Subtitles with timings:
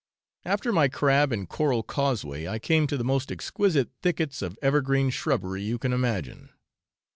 [0.45, 5.11] After my crab and coral causeway I came to the most exquisite thickets of evergreen
[5.11, 6.49] shrubbery you can imagine.